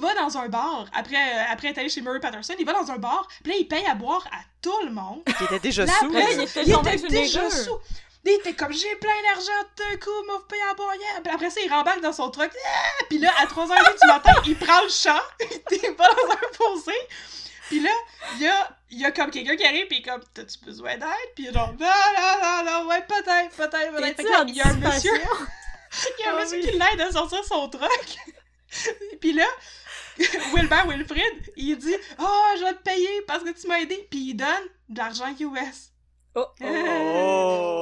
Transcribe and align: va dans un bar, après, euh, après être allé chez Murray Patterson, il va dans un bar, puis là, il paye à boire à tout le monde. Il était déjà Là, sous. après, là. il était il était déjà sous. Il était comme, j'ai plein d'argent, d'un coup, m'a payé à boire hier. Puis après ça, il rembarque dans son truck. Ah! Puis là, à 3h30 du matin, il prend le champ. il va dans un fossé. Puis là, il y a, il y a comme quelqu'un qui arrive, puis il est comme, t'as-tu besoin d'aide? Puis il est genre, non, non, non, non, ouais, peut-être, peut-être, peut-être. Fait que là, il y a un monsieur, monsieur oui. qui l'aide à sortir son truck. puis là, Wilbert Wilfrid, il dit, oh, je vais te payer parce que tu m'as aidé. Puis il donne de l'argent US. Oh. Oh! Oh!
va 0.00 0.14
dans 0.14 0.36
un 0.38 0.48
bar, 0.48 0.86
après, 0.92 1.16
euh, 1.16 1.44
après 1.52 1.68
être 1.68 1.78
allé 1.78 1.88
chez 1.88 2.00
Murray 2.00 2.20
Patterson, 2.20 2.54
il 2.58 2.66
va 2.66 2.72
dans 2.72 2.90
un 2.90 2.98
bar, 2.98 3.28
puis 3.42 3.52
là, 3.52 3.58
il 3.60 3.68
paye 3.68 3.86
à 3.86 3.94
boire 3.94 4.26
à 4.32 4.38
tout 4.60 4.82
le 4.84 4.90
monde. 4.90 5.22
Il 5.40 5.46
était 5.46 5.60
déjà 5.60 5.84
Là, 5.84 5.92
sous. 6.00 6.06
après, 6.06 6.20
là. 6.20 6.30
il 6.32 6.40
était 6.42 6.62
il 6.64 6.72
était 6.72 7.08
déjà 7.08 7.50
sous. 7.50 7.78
Il 8.24 8.32
était 8.32 8.54
comme, 8.54 8.72
j'ai 8.72 8.94
plein 8.96 9.10
d'argent, 9.24 9.68
d'un 9.76 9.96
coup, 9.96 10.10
m'a 10.26 10.34
payé 10.48 10.62
à 10.70 10.74
boire 10.74 10.94
hier. 10.94 11.22
Puis 11.24 11.34
après 11.34 11.50
ça, 11.50 11.60
il 11.64 11.72
rembarque 11.72 12.00
dans 12.00 12.12
son 12.12 12.30
truck. 12.30 12.50
Ah! 12.52 13.04
Puis 13.08 13.18
là, 13.18 13.30
à 13.40 13.46
3h30 13.46 14.00
du 14.00 14.06
matin, 14.06 14.32
il 14.46 14.56
prend 14.56 14.80
le 14.82 14.88
champ. 14.88 15.20
il 15.70 15.94
va 15.98 16.06
dans 16.08 16.32
un 16.32 16.52
fossé. 16.52 16.96
Puis 17.68 17.80
là, 17.80 17.90
il 18.36 18.42
y 18.42 18.46
a, 18.46 18.76
il 18.90 19.00
y 19.00 19.04
a 19.04 19.10
comme 19.10 19.30
quelqu'un 19.30 19.56
qui 19.56 19.64
arrive, 19.64 19.86
puis 19.88 19.98
il 19.98 20.06
est 20.06 20.10
comme, 20.10 20.22
t'as-tu 20.34 20.58
besoin 20.64 20.98
d'aide? 20.98 21.08
Puis 21.34 21.44
il 21.44 21.48
est 21.48 21.52
genre, 21.52 21.72
non, 21.80 21.86
non, 21.86 22.34
non, 22.42 22.64
non, 22.82 22.88
ouais, 22.88 23.02
peut-être, 23.08 23.56
peut-être, 23.56 23.92
peut-être. 23.92 24.16
Fait 24.16 24.22
que 24.24 24.28
là, 24.30 24.44
il 24.46 24.54
y 24.54 24.60
a 24.60 24.68
un 24.68 24.74
monsieur, 24.74 25.12
monsieur 26.42 26.58
oui. 26.58 26.70
qui 26.70 26.72
l'aide 26.72 27.00
à 27.00 27.10
sortir 27.10 27.44
son 27.44 27.68
truck. 27.68 28.16
puis 29.20 29.32
là, 29.32 29.46
Wilbert 30.54 30.86
Wilfrid, 30.88 31.52
il 31.56 31.76
dit, 31.78 31.94
oh, 32.18 32.48
je 32.58 32.64
vais 32.64 32.74
te 32.74 32.82
payer 32.82 33.22
parce 33.26 33.42
que 33.42 33.50
tu 33.50 33.66
m'as 33.66 33.80
aidé. 33.80 34.06
Puis 34.10 34.30
il 34.30 34.34
donne 34.34 34.68
de 34.88 34.98
l'argent 34.98 35.34
US. 35.38 35.92
Oh. 36.34 36.46
Oh! 36.60 36.64
Oh! 36.64 37.81